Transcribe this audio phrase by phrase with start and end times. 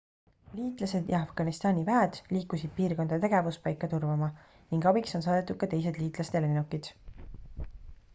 [0.59, 4.31] liitlased ja afganistani väed liikusid piirkonda tegevuspaika turvama
[4.71, 6.91] ning abiks on saadetud ka teised liitlaste lennukid